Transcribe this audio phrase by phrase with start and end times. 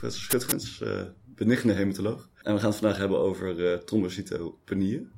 [0.00, 2.30] professor Schutgens, uh, benigne hematoloog.
[2.42, 5.10] En we gaan het vandaag hebben over uh, trombocytopenieën.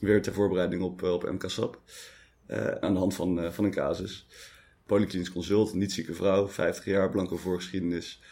[0.00, 1.80] Weer ter voorbereiding op, op MKSAP.
[2.80, 4.26] Aan de hand van, van een casus.
[4.86, 8.22] Polyklinisch consult, niet zieke vrouw, 50 jaar, blanco voorgeschiedenis.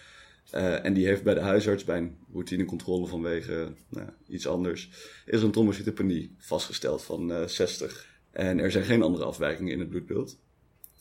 [0.50, 4.90] En die heeft bij de huisarts bij een routinecontrole vanwege nou, iets anders,
[5.26, 8.06] is een trombocytopenie vastgesteld van uh, 60.
[8.30, 10.38] En er zijn geen andere afwijkingen in het bloedbeeld.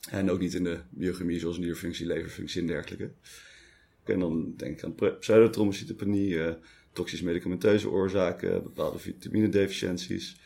[0.10, 3.12] En ook niet in de biochemie zoals nierfunctie, leverfunctie en dergelijke.
[4.10, 6.54] En dan denk ik aan pseudotrombocytopenie, uh,
[6.94, 10.40] toxisch medicamenteuze oorzaken, bepaalde vitaminedeficiënties,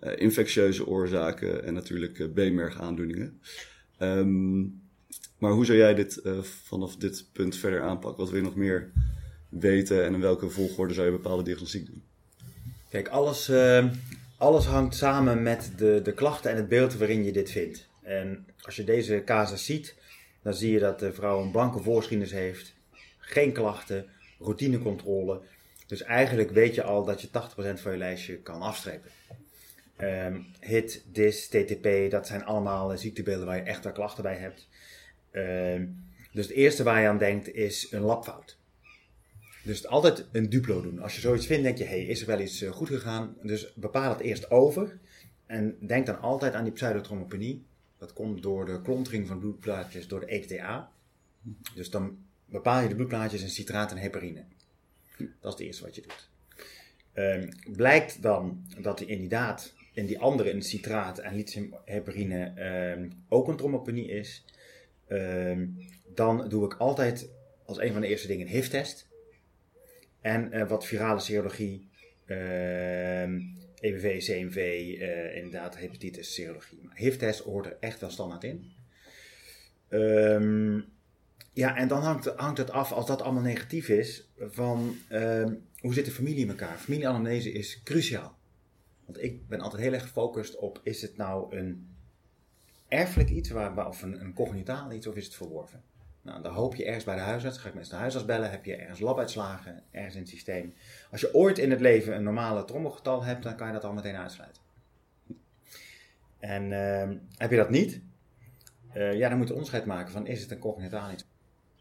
[0.00, 3.40] uh, infectieuze oorzaken en natuurlijk uh, B-mergaandoeningen.
[3.98, 4.80] Um,
[5.38, 8.20] maar hoe zou jij dit vanaf dit punt verder aanpakken?
[8.20, 8.90] Wat wil je nog meer
[9.48, 12.02] weten en in welke volgorde zou je bepaalde diagnostiek doen?
[12.88, 13.86] Kijk, alles, uh,
[14.36, 17.88] alles hangt samen met de, de klachten en het beeld waarin je dit vindt.
[18.02, 19.94] En als je deze casus ziet,
[20.42, 22.74] dan zie je dat de vrouw een blanke voorgeschiedenis heeft,
[23.28, 24.06] geen klachten,
[24.38, 25.40] routinecontrole.
[25.86, 27.30] Dus eigenlijk weet je al dat je 80%
[27.80, 29.10] van je lijstje kan afstrepen.
[30.00, 34.68] Um, HIT, DIS, TTP, dat zijn allemaal ziektebeelden waar je echt wel klachten bij hebt.
[35.32, 35.88] Uh,
[36.32, 38.58] dus het eerste waar je aan denkt is een labfout.
[39.62, 40.98] Dus altijd een duplo doen.
[40.98, 43.36] Als je zoiets vindt, denk je, hey, is er wel iets uh, goed gegaan?
[43.42, 44.98] Dus bepaal het eerst over.
[45.46, 47.64] En denk dan altijd aan die pseudotrombopenie.
[47.98, 50.90] Dat komt door de klontering van bloedplaatjes door de ETA.
[51.74, 52.18] Dus dan
[52.50, 54.44] bepaal je de bloedplaatjes in citraat en heparine.
[55.18, 56.28] Dat is het eerste wat je doet.
[57.14, 62.52] Um, blijkt dan dat er inderdaad in die andere, in citraat en lithiumheparine,
[62.96, 64.44] um, ook een trombopenie is
[65.08, 65.76] Um,
[66.14, 67.30] dan doe ik altijd
[67.64, 69.08] als een van de eerste dingen een HIV-test.
[70.20, 71.88] En uh, wat virale serologie,
[73.80, 76.78] EBV, CMV, uh, inderdaad hepatitis serologie.
[76.82, 78.72] Maar HIV-test hoort er echt wel standaard in.
[79.88, 80.84] Um,
[81.52, 84.96] ja, en dan hangt, hangt het af, als dat allemaal negatief is, van
[85.80, 86.76] hoe zit de familie in elkaar?
[86.76, 88.36] Familieanamnese is cruciaal.
[89.04, 91.88] Want ik ben altijd heel erg gefocust op, is het nou een
[92.88, 95.82] erfelijk iets, waar, of een, een cognitaal iets, of is het verworven?
[96.22, 98.64] Nou, dan hoop je ergens bij de huisarts, ga ik mensen de huisarts bellen, heb
[98.64, 100.74] je ergens labuitslagen, ergens in het systeem.
[101.10, 103.92] Als je ooit in het leven een normale trommelgetal hebt, dan kan je dat al
[103.92, 104.62] meteen uitsluiten.
[106.38, 108.00] En uh, heb je dat niet,
[108.98, 111.24] uh, ja, dan moet je onderscheid maken van is het een cognitaal iets.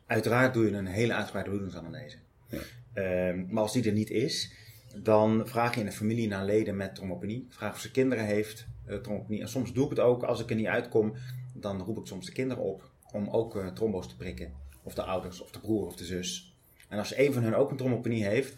[0.06, 2.18] Uiteraard doe je een hele uitgebreide bloedingsanalyse.
[2.50, 2.60] Ja.
[2.94, 4.52] Uh, maar als die er niet is,
[4.96, 7.46] dan vraag je in de familie naar leden met trombopenie.
[7.50, 9.42] Vraag of ze kinderen heeft, uh, trombopenie.
[9.42, 11.14] En soms doe ik het ook, als ik er niet uitkom,
[11.54, 14.54] dan roep ik soms de kinderen op om ook uh, trombo's te prikken.
[14.84, 16.56] Of de ouders, of de broer, of de zus.
[16.88, 18.56] En als een van hen ook een trombopenie heeft,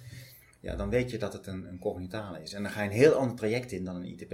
[0.60, 2.54] ja, dan weet je dat het een, een cognitale is.
[2.54, 4.34] En dan ga je een heel ander traject in dan een ITP.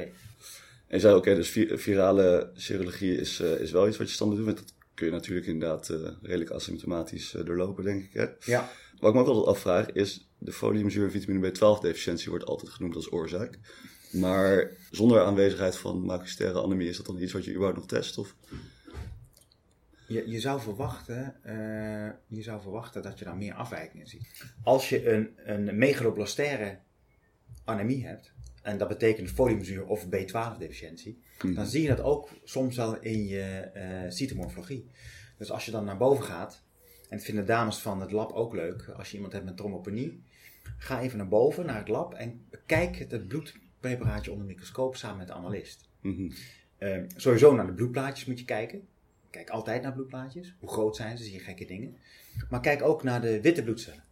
[0.88, 4.46] En zei, oké, okay, dus virale serologie is, uh, is wel iets wat je standaard
[4.46, 4.53] doet.
[4.53, 8.13] Want dat kun je natuurlijk inderdaad uh, redelijk asymptomatisch uh, doorlopen, denk ik.
[8.13, 8.25] Hè?
[8.40, 8.69] Ja.
[9.00, 12.72] Wat ik me ook altijd afvraag is, de foliumzuur en vitamine B12 deficiëntie wordt altijd
[12.72, 13.59] genoemd als oorzaak.
[14.12, 18.17] Maar zonder aanwezigheid van maculaire anemie, is dat dan iets wat je überhaupt nog test?
[18.17, 18.35] Of?
[20.07, 21.35] Je, je, zou verwachten,
[22.28, 24.28] je zou verwachten dat je daar meer afwijkingen ziet.
[24.63, 26.79] Als je een, een megaloblastaire
[27.63, 28.34] anemie hebt,
[28.65, 31.53] en dat betekent foliumzuur of B12 deficiëntie, hmm.
[31.53, 34.89] dan zie je dat ook soms wel in je uh, cytomorfologie.
[35.37, 36.63] Dus als je dan naar boven gaat,
[37.09, 40.23] en het vinden dames van het lab ook leuk, als je iemand hebt met trombopenie,
[40.77, 45.17] ga even naar boven, naar het lab en kijk het bloedpreparaatje onder de microscoop samen
[45.17, 45.89] met de analist.
[46.01, 46.31] Mm-hmm.
[46.79, 48.87] Uh, sowieso naar de bloedplaatjes moet je kijken.
[49.29, 50.55] Kijk altijd naar bloedplaatjes.
[50.59, 51.23] Hoe groot zijn ze?
[51.23, 51.97] Zie je gekke dingen.
[52.49, 54.03] Maar kijk ook naar de witte bloedcellen.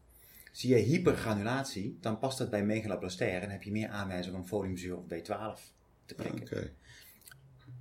[0.54, 4.98] Zie je hypergranulatie, dan past dat bij megaloblastaire en heb je meer aanwijzingen om foliumzuur
[4.98, 5.60] of B12
[6.06, 6.42] te prikken.
[6.42, 6.74] Okay.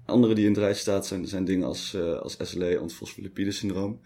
[0.04, 4.00] Andere die in het rijtje staat zijn, zijn dingen als, uh, als SLE, antifosfolipide syndroom.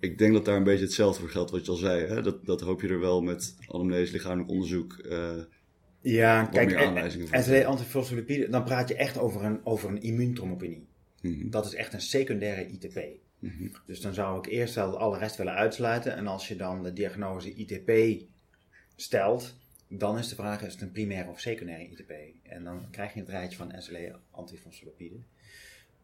[0.00, 2.06] Ik denk dat daar een beetje hetzelfde voor geldt wat je al zei.
[2.06, 2.22] Hè?
[2.22, 5.02] Dat, dat hoop je er wel met anamnese, lichamelijk onderzoek.
[5.04, 5.42] Uh,
[6.00, 6.70] ja, kijk,
[7.30, 10.86] SLE, antifosfolipide, dan praat je echt over een, over een.
[11.22, 11.50] Mm-hmm.
[11.50, 13.00] Dat is echt een secundaire ITP.
[13.40, 13.72] Mm-hmm.
[13.86, 16.14] Dus dan zou ik eerst wel alle rest willen uitsluiten.
[16.14, 18.22] En als je dan de diagnose ITP
[18.96, 19.58] stelt,
[19.88, 22.12] dan is de vraag: is het een primaire of secundaire ITP?
[22.42, 25.16] En dan krijg je het rijtje van SLE antifosfolipide.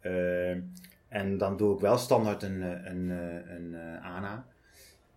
[0.02, 0.50] Uh,
[1.08, 4.46] en dan doe ik wel standaard een, een, een, een ANA.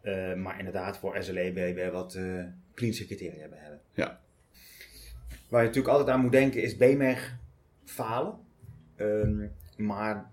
[0.04, 2.44] Uh, maar inderdaad, voor SLE wil je wat uh,
[2.74, 3.80] klinische criteria bij hebben.
[3.94, 4.20] Ja.
[5.50, 7.38] Waar je natuurlijk altijd aan moet denken is BMEG
[7.86, 8.38] falen.
[8.98, 10.32] Um, maar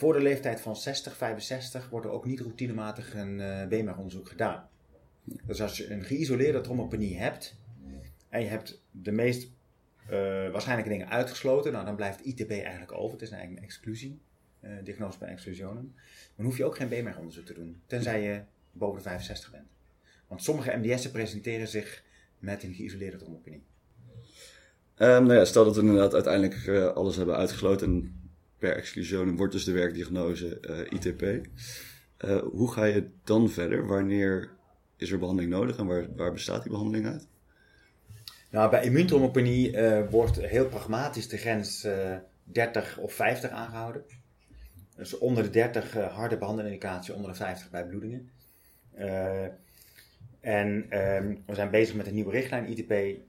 [0.00, 4.68] voor de leeftijd van 60, 65 wordt er ook niet routinematig een uh, BMEG-onderzoek gedaan.
[5.24, 7.56] Dus als je een geïsoleerde trombopenie hebt
[8.28, 9.50] en je hebt de meest
[10.04, 10.10] uh,
[10.50, 13.12] waarschijnlijke dingen uitgesloten, nou, dan blijft ITP eigenlijk over.
[13.12, 14.20] Het is eigenlijk een exclusie,
[14.60, 15.94] uh, diagnose bij exclusionen.
[16.36, 17.82] Dan hoef je ook geen BMEG-onderzoek te doen.
[17.86, 18.42] Tenzij je
[18.72, 19.68] boven de 65 bent.
[20.26, 22.02] Want sommige MDS'en presenteren zich
[22.38, 23.62] met een geïsoleerde trombopenie.
[24.96, 28.19] Um, nou ja, stel dat we inderdaad uiteindelijk uh, alles hebben uitgesloten en
[28.60, 31.22] per exclusione wordt dus de werkdiagnose uh, ITP.
[31.22, 33.86] Uh, hoe ga je dan verder?
[33.86, 34.50] Wanneer
[34.96, 37.26] is er behandeling nodig en waar, waar bestaat die behandeling uit?
[38.50, 39.76] Nou, bij immuuntrombopenie
[40.10, 41.86] wordt heel pragmatisch de grens
[42.42, 44.04] 30 of 50 aangehouden.
[44.96, 48.30] Dus onder de 30 harde behandelindicatie, onder de 50 bij bloedingen.
[50.40, 53.20] en ehm, we zijn bezig met een nieuwe richtlijn ITP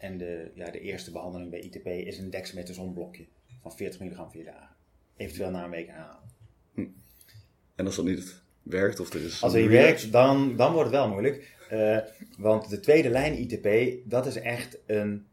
[0.00, 3.26] en de, ja, de eerste behandeling bij ITP is een dexamethason-blokje
[3.62, 4.79] van 40 milligram vier dagen.
[5.20, 6.30] Eventueel na een week herhalen.
[6.74, 6.86] Hm.
[7.74, 9.42] En als dat niet werkt of er is...
[9.42, 11.56] Als het niet werkt, dan, dan wordt het wel moeilijk.
[11.72, 11.98] Uh,
[12.38, 15.26] want de tweede lijn ITP, dat is echt een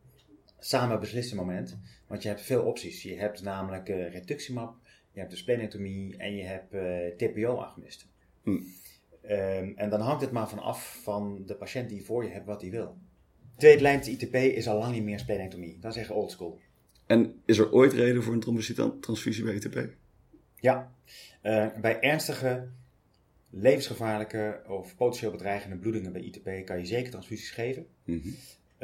[0.60, 1.78] samen beslissen moment.
[2.08, 3.04] Want je hebt veel opties.
[3.04, 4.76] Je hebt namelijk uh, reductiemap,
[5.12, 8.08] je hebt de splenetomie en je hebt uh, TPO-agonisten.
[8.44, 8.50] Hm.
[8.50, 12.30] Um, en dan hangt het maar van af van de patiënt die je voor je
[12.30, 12.98] hebt wat hij wil.
[13.58, 15.80] Tweede lijn ITP is al lang niet meer splenectomie.
[15.80, 16.60] Dat is echt oldschool.
[17.08, 19.90] En is er ooit reden voor een trombocyttransfusie bij ITP?
[20.56, 20.92] Ja.
[21.44, 22.68] Uh, bij ernstige,
[23.50, 27.86] levensgevaarlijke of potentieel bedreigende bloedingen bij ITP kan je zeker transfusies geven.
[28.04, 28.36] Mm -hmm.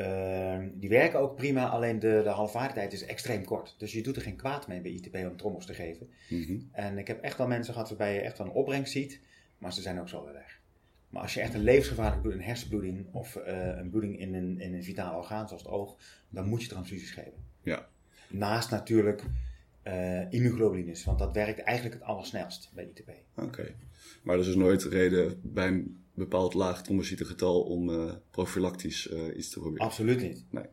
[0.06, 3.76] uh, die werken ook prima, alleen de, de halfwaardetijd is extreem kort.
[3.78, 6.10] Dus je doet er geen kwaad mee bij ITP om trombos te geven.
[6.30, 6.70] Mm -hmm.
[6.72, 9.20] En ik heb echt wel mensen gehad waarbij je echt wel een opbrengst ziet,
[9.58, 10.62] maar ze zijn ook zo weer weg.
[11.10, 14.60] Maar als je echt een levensgevaarlijke bloeding, een hersenbloeding of uh, een bloeding in een,
[14.60, 15.98] in een vitaal orgaan zoals het oog,
[16.30, 17.44] dan moet je transfusies geven.
[17.62, 17.88] Ja.
[18.30, 19.24] Naast natuurlijk
[19.88, 23.10] uh, immunoglobulines, want dat werkt eigenlijk het allersnelst bij ITP.
[23.36, 23.76] Oké.
[24.22, 29.50] Maar er is dus nooit reden bij een bepaald laag trombocytengetal om uh, profilactisch iets
[29.50, 29.86] te proberen?
[29.86, 30.44] Absoluut niet.
[30.50, 30.66] Nee.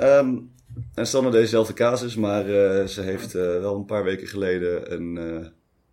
[0.00, 0.50] Um,
[0.94, 2.44] en stel nou dezezelfde casus, maar
[2.88, 5.16] ze heeft wel een paar weken geleden een,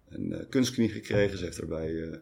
[0.09, 1.37] een kunstknie gekregen.
[1.37, 2.21] Ze heeft erbij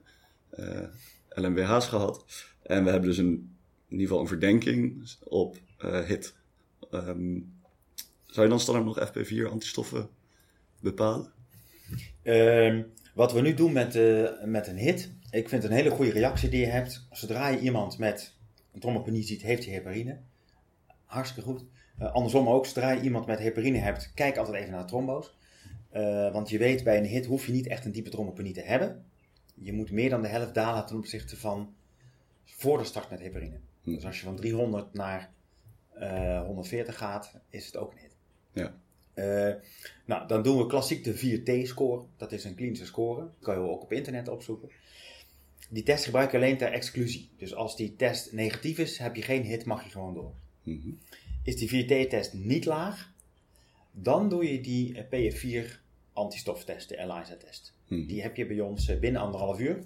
[1.29, 2.25] LMWH's gehad.
[2.61, 3.57] En we hebben dus een,
[3.87, 5.57] in ieder geval een verdenking op
[6.05, 6.35] HIT.
[6.91, 7.56] Um,
[8.27, 10.09] zou je dan standaard nog FP4 antistoffen
[10.79, 11.31] bepalen?
[12.23, 15.89] Um, wat we nu doen met, uh, met een HIT, ik vind het een hele
[15.89, 17.07] goede reactie die je hebt.
[17.11, 18.33] Zodra je iemand met
[18.73, 20.17] een trombopenie ziet, heeft hij heparine.
[21.05, 21.63] Hartstikke goed.
[22.01, 25.37] Uh, andersom ook, zodra je iemand met heparine hebt, kijk altijd even naar de trombo's.
[26.31, 29.05] want je weet, bij een HIT hoef je niet echt een diepe trombopenie te hebben
[29.61, 31.75] je moet meer dan de helft dalen ten opzichte van
[32.45, 33.59] voor de start met heparine.
[33.83, 33.93] Hm.
[33.93, 35.31] Dus als je van 300 naar
[35.97, 38.16] uh, eh, 140 gaat, is het ook een hit.
[38.57, 38.75] Ja.
[39.15, 39.55] Uh,
[40.05, 42.03] nou, dan doen we klassiek de 4T-score.
[42.17, 43.21] Dat is een klinische score.
[43.21, 44.69] Dat kan je ook op internet opzoeken.
[45.69, 47.29] Die test gebruik je alleen ter exclusie.
[47.37, 50.33] Dus als die test negatief is, heb je geen hit, mag je gewoon door.
[50.63, 50.99] Mm -hmm.
[51.43, 53.13] Is die 4T-test niet laag,
[53.91, 55.71] dan doe je die PF4
[56.13, 57.73] antistoftest, de ELISA-test.
[57.87, 58.07] Hmm.
[58.07, 59.83] Die heb je bij ons eh, binnen anderhalf uur.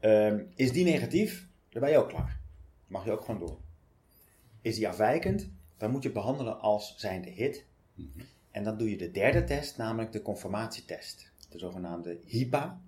[0.00, 2.40] Um, is die negatief, dan ben je ook klaar.
[2.86, 3.58] Mag je ook gewoon door.
[4.60, 5.48] Is die afwijkend,
[5.82, 7.64] dan moet je behandelen als zijnde hit.
[7.94, 8.10] Hmm.
[8.50, 11.32] En dan doe je de derde test, namelijk de conformatietest.
[11.48, 12.80] De zogenaamde HIPA,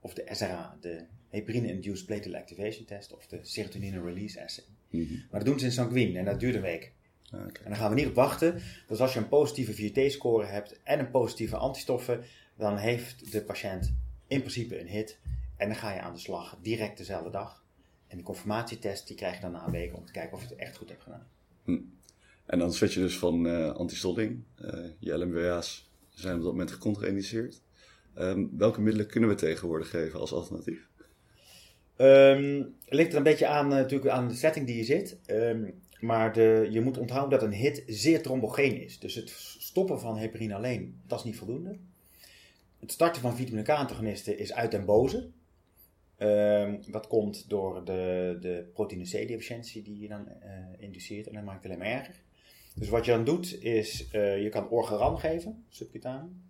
[0.00, 4.64] of de SRA, de Heparine-Induced Platelet Activation Test, of de Serotonine Release Assay.
[4.88, 5.06] Hmm.
[5.30, 6.92] Maar dat doen ze in sanguine en dat duurt een week.
[7.26, 7.42] Okay.
[7.42, 8.60] En dan gaan we niet op wachten.
[8.86, 12.24] Dus als je een positieve 4T-score hebt en een positieve antistoffen,
[12.56, 13.94] dan heeft de patiënt
[14.26, 15.18] in principe een hit.
[15.56, 17.64] En dan ga je aan de slag direct dezelfde dag.
[18.06, 20.48] En die confirmatietest die krijg je dan na een week om te kijken of je
[20.48, 21.26] het echt goed hebt gedaan.
[21.64, 21.78] Hm.
[22.50, 24.42] En dan switch je dus van uh, antistolling.
[24.64, 27.62] Uh, je LMWA's zijn op dat moment gecontraindiceerd.
[28.18, 30.88] Um, welke middelen kunnen we tegenwoordig geven als alternatief?
[31.96, 35.18] Um, ligt er een beetje aan, uh, natuurlijk aan de setting die je zit.
[35.26, 38.98] Um, maar de, je moet onthouden dat een hit zeer trombogeen is.
[38.98, 41.76] Dus het stoppen van heparine alleen, dat is niet voldoende.
[42.78, 45.30] Het starten van vitamine K-antagonisten is uit den boze.
[46.90, 50.28] Dat komt door de, de proteïne C-deficiëntie die je dan
[50.78, 52.14] induceert en dat maakt het alleen maar erger.
[52.74, 56.42] Dus wat je dan doet is, uh, je kan orgaram geven, subcutaan.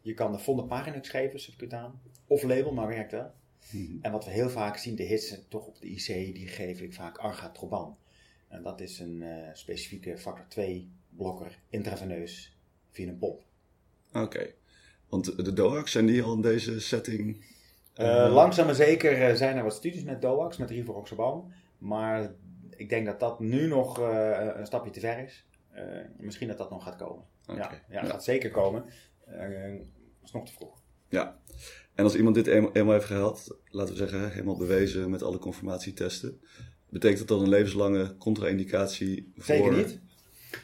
[0.00, 2.00] Je kan de fondaparinux geven, subcutaan.
[2.26, 3.30] Of label, maar werkt wel.
[3.70, 3.98] Mm -hmm.
[4.02, 6.94] En wat we heel vaak zien, de hits toch op de IC, die geef ik
[6.94, 7.96] vaak argatroban.
[8.48, 12.56] En dat is een uh, specifieke factor 2 blokker intraveneus
[12.90, 13.42] via een pomp.
[14.08, 14.18] Oké.
[14.18, 14.54] Okay.
[15.08, 17.44] Want de DOAX, zijn die al in deze setting?
[17.96, 21.52] Uh, langzaam maar zeker zijn er wat studies met DOAX, met rivaroxaban.
[21.78, 22.32] Maar
[22.70, 25.44] ik denk dat dat nu nog uh, een stapje te ver is.
[26.16, 27.24] Misschien dat dat nog gaat komen.
[27.46, 27.56] Okay.
[27.56, 28.84] Ja, ja, ja, gaat zeker komen.
[29.24, 29.84] Het
[30.24, 30.82] is nog te vroeg.
[31.08, 31.38] Ja.
[31.94, 35.38] En als iemand dit eenmaal, eenmaal heeft gehad, laten we zeggen, helemaal bewezen met alle
[35.38, 36.40] confirmatietesten,
[36.88, 39.44] betekent dat dan een levenslange contra-indicatie voor...
[39.44, 40.00] Zeker niet.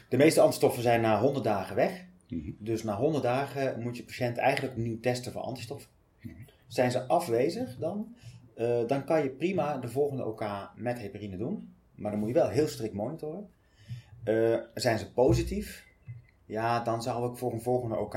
[0.09, 2.05] De meeste antistoffen zijn na 100 dagen weg.
[2.27, 2.51] Mhm.
[2.57, 5.89] Dus na 100 dagen moet je patiënt eigenlijk opnieuw testen voor antistoffen.
[6.21, 6.33] Mhm.
[6.67, 8.15] Zijn ze afwezig dan,
[8.55, 11.73] eh, dan kan je prima de volgende OK met heparine doen.
[11.95, 13.49] Maar dan moet je wel heel strikt monitoren.
[14.23, 15.87] Eh, zijn ze positief?
[16.45, 18.15] Ja, dan zou ik voor een volgende OK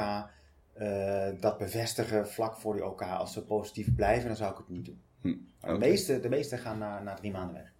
[0.72, 3.02] eh, dat bevestigen vlak voor die OK.
[3.02, 5.00] Als ze positief blijven, dan zou ik het niet doen.
[5.20, 5.34] Hm.
[5.72, 7.72] De, meeste, de meeste gaan na, na drie maanden weg.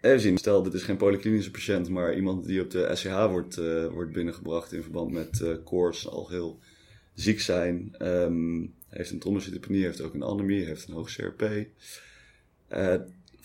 [0.00, 3.58] Even zien, stel dit is geen polyklinische patiënt, maar iemand die op de SCH wordt,
[3.58, 6.58] eh, wordt binnengebracht in verband met eh koorts, al heel
[7.14, 11.66] ziek zijn, ehm, heeft een trombocytopenie, heeft ook een anemie, heeft een hoog CRP.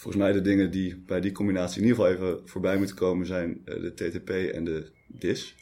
[0.02, 3.26] Volgens mij de dingen die bij die combinatie in ieder geval even voorbij moeten komen
[3.26, 5.56] zijn eh, de TTP en de DIS.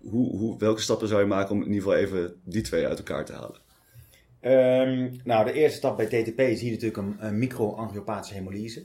[0.00, 2.98] Hoe, hoe, welke stappen zou je maken om in ieder geval even die twee uit
[2.98, 3.60] elkaar te halen?
[4.40, 8.84] Ehm, nou, de eerste stap bij TTP zie je natuurlijk een, een microangiopathische hemolyse.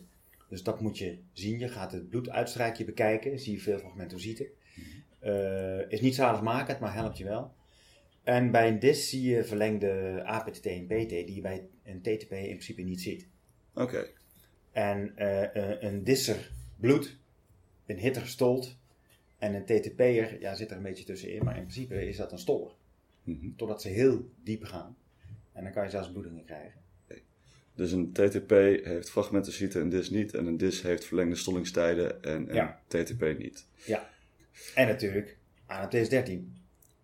[0.49, 1.59] Dus dat moet je zien.
[1.59, 3.39] Je gaat het bloeduitstrijkje bekijken.
[3.39, 4.45] Zie je veel fragmentosieten.
[5.19, 7.53] Eh is niet zaligmakend, maar helpt je wel.
[8.23, 12.31] En bij een DIS zie je verlengde APTT en PT, die je bij een TTP
[12.31, 13.29] in principe niet ziet.
[13.73, 14.07] Oké,
[14.71, 17.17] En eh, eh, een disser bloed,
[17.85, 18.77] een hitter stolt
[19.37, 22.39] en een TTP'er ja, zit er een beetje tussenin, maar in principe is dat een
[22.39, 22.71] stoller.
[23.23, 23.55] Mhm.
[23.55, 24.97] Totdat ze heel diep gaan.
[25.53, 26.79] En dan kan je zelfs bloedingen krijgen.
[27.75, 28.49] Dus een TTP
[28.83, 30.33] heeft fragmentocyten en DIS niet.
[30.33, 32.81] En een DIS heeft verlengde stollingstijden en een Ja.
[32.87, 33.65] TTP niet.
[33.85, 34.09] Ja.
[34.75, 36.55] En natuurlijk ANTS 13.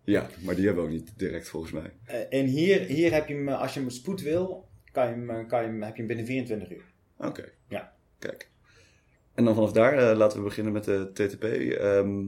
[0.04, 1.92] Ja, maar die hebben we ook niet direct volgens mij.
[2.04, 5.30] Eh, en hier, hier heb je hem, als je hem spoed wil, kan je hem,
[5.30, 6.84] eh, kan je hem, heb je hem binnen 24 uur.
[7.16, 7.52] Oké.
[7.68, 7.92] Ja.
[8.18, 8.50] Kijk.
[9.34, 11.44] En dan vanaf daar eh, laten we beginnen met de TTP.
[11.44, 12.24] Ehm,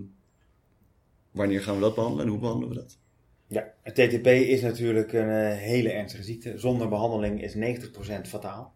[1.30, 2.98] wanneer gaan we dat behandelen en hoe behandelen we dat?
[3.46, 6.58] Ja, het TTP is natuurlijk een eh, hele ernstige ziekte.
[6.58, 8.74] Zonder behandeling is 90% fataal.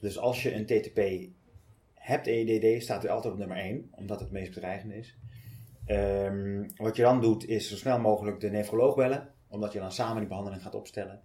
[0.00, 1.28] Dus als je een TTP
[1.94, 5.16] hebt EDD, staat hij altijd op nummer 1, omdat het het meest bedreigende is.
[5.86, 9.92] Ehm, wat je dan doet, is zo snel mogelijk de nefroloog bellen, omdat je dan
[9.92, 11.20] samen die behandeling gaat opstellen.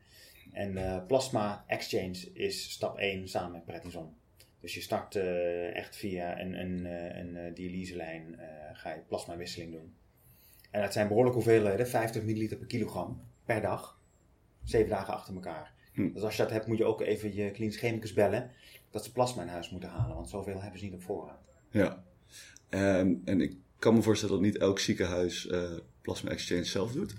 [0.56, 4.16] En eh, plasma exchange is stap 1 samen met prednison.
[4.60, 9.02] Dus je start eh, echt via een, een, eh, een, eh, dialyselijn, eh, ga je
[9.08, 9.94] plasmawisseling doen.
[10.72, 14.00] En dat zijn behoorlijke hoeveelheden, 50 milliliter per kilogram per dag.
[14.64, 15.74] Zeven dagen achter elkaar.
[15.94, 16.14] Hm.
[16.14, 18.52] Dus als je dat hebt, moet je ook even je klinisch chemicus bellen
[18.90, 21.42] dat ze plasma in huis moeten halen, want zoveel hebben ze niet op voorraad.
[21.70, 22.04] Ja.
[22.70, 25.50] Ehm, en ik kan me voorstellen dat niet elk ziekenhuis
[26.02, 27.16] plasma exchange zelf doet.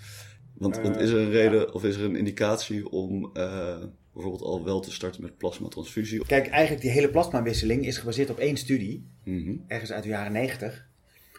[0.58, 4.42] Want, want Eh, is er een reden of is er een indicatie om eh, bijvoorbeeld
[4.42, 6.26] al wel te starten met plasmatransfusie?
[6.26, 9.56] Kijk, eigenlijk die hele plasmawisseling is gebaseerd op één studie, Mhm.
[9.66, 10.88] ergens uit de jaren 90,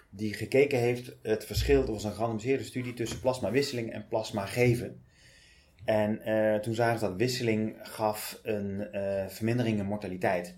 [0.10, 5.02] die gekeken heeft het verschil, dat was een gerandomiseerde studie tussen plasmawisseling en plasma geven.
[5.86, 8.88] En eh, toen zagen ze dat wisseling gaf een
[9.30, 10.58] vermindering in mortaliteit.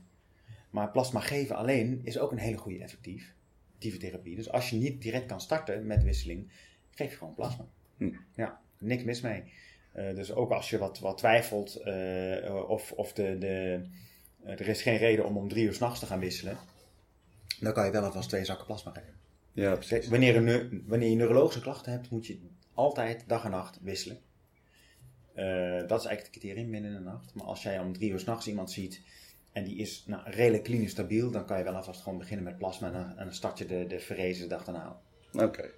[0.69, 3.33] Maar plasma geven alleen is ook een hele goede effectief,
[3.65, 4.35] effectieve therapie.
[4.35, 6.51] Dus als je niet direct kan starten met wisseling,
[6.89, 7.67] geef je gewoon plasma.
[7.99, 8.11] Hm.
[8.35, 9.43] Ja, niks mis mee.
[9.91, 13.81] Eh, dus ook als je wat, wat twijfelt eh, of, of de, de,
[14.43, 16.57] er is geen reden om om drie uur s'nachts te gaan wisselen,
[17.59, 19.17] dan kan je wel alvast twee zakken plasma geven.
[19.51, 20.07] Ja, precies.
[20.07, 22.39] Wanneer, een wanneer je neurologische klachten hebt, moet je
[22.73, 24.19] altijd dag en nacht wisselen.
[25.33, 27.33] Eh, dat is eigenlijk het criterium binnen de nacht.
[27.33, 29.01] Maar als jij om drie uur s'nachts iemand ziet
[29.51, 32.57] en die is nou, redelijk klinisch stabiel, dan kan je wel alvast gewoon beginnen met
[32.57, 34.99] plasma en dan, en dan start je de, de verrezen dag daarna.
[35.33, 35.69] Oké.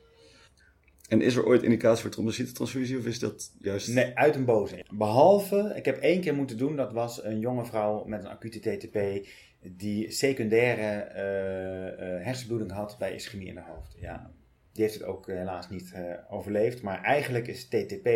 [1.11, 3.87] En is er ooit indicatie voor trombocytentransfusie of is dat juist...
[3.87, 4.85] Nee, uit een boze.
[4.93, 8.59] Behalve, ik heb één keer moeten doen, dat was een jonge vrouw met een acute
[8.59, 9.27] TTP
[9.61, 13.95] die secundaire eh, eh, hersenbloeding had bij ischemie in haar hoofd.
[13.99, 14.31] Ja,
[14.71, 15.93] die heeft het ook eh, helaas niet
[16.29, 18.09] overleefd, maar eigenlijk is TTP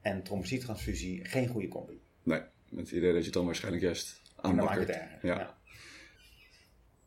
[0.00, 2.00] en trombocyttransfusie geen goede combi.
[2.22, 5.12] Nee, met het idee dat je het dan waarschijnlijk juist En dan maakt het aanbakkert.
[5.12, 5.28] erger.
[5.28, 5.38] Ja.
[5.38, 5.56] Ja.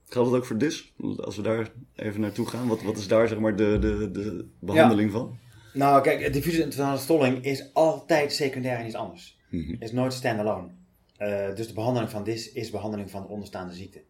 [0.09, 0.93] Geldt dat ook voor DIS?
[1.17, 4.47] Als we daar even naartoe gaan, wat, wat is daar zeg maar de, de, de
[4.59, 5.37] behandeling van?
[5.73, 9.39] Nou, kijk, diffuse internale stolling is altijd secundair en iets anders.
[9.49, 9.75] Mhm.
[9.79, 10.67] is nooit standalone.
[11.17, 14.03] Eh, dus de behandeling van DIS is behandeling van de onderstaande ziekte.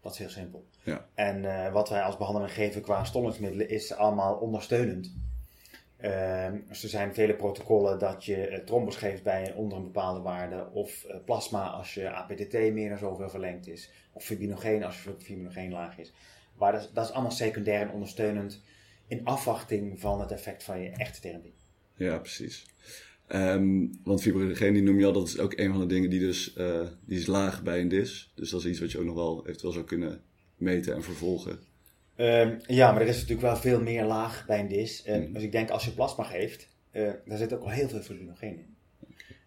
[0.00, 0.66] Dat is heel simpel.
[0.82, 1.06] Ja.
[1.14, 5.14] En eh, wat wij als behandeling geven qua stollingsmiddelen is allemaal ondersteunend.
[6.06, 10.20] Ehm, dus er zijn vele protocollen dat je eh, trombos geeft bij onder een bepaalde
[10.20, 10.68] waarde.
[10.72, 13.90] Of eh, plasma als je APTT meer dan zoveel verlengd is.
[14.12, 16.12] Of fibrinogeen als je fibrinogeen laag is.
[16.58, 18.62] Maar dat is, dat is allemaal secundair en ondersteunend.
[19.06, 21.54] In afwachting van het effect van je echte therapie.
[21.94, 22.66] Ja, precies.
[23.26, 26.20] Ehm, want fibrinogen, die noem je al, dat is ook een van de dingen die
[26.20, 28.32] dus eh, die is laag bij een DIS.
[28.34, 30.22] Dus dat is iets wat je ook nog wel eventueel zou kunnen
[30.56, 31.58] meten en vervolgen.
[32.16, 35.02] Ehm, ja, maar er is natuurlijk wel veel meer laag bij een dis.
[35.02, 35.32] Ehm, Mhm.
[35.32, 38.58] Dus ik denk als je plasma geeft, eh, daar zit ook al heel veel fibrinogeen
[38.58, 38.76] in.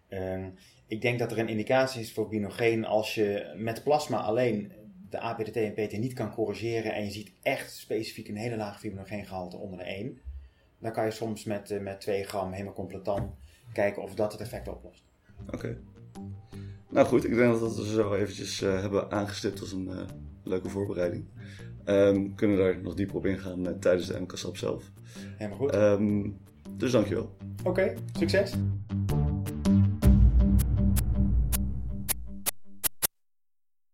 [0.08, 0.48] Ehm,
[0.86, 4.72] ik denk dat er een indicatie is voor binogeen als je met plasma alleen
[5.10, 8.78] de APTT en PT niet kan corrigeren en je ziet echt specifiek een hele laag
[8.80, 10.20] fibrinogeengehalte onder de 1.
[10.78, 13.34] Dan kan je soms met, eh, met 2 gram hemocompletan
[13.72, 15.02] kijken of dat het effect oplost.
[15.50, 15.78] Oké.
[16.88, 19.90] Nou goed, ik denk dat we zo eventjes uh, hebben aangestipt als een
[20.44, 21.24] leuke voorbereiding.
[21.86, 24.90] Um, kunnen daar nog dieper op ingaan uh, tijdens de MKSAP zelf.
[25.36, 25.74] Helemaal goed.
[25.74, 26.36] Um,
[26.76, 27.36] dus dankjewel.
[27.58, 28.52] Oké, okay, succes.